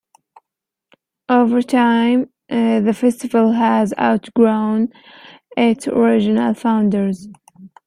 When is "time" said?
1.61-2.31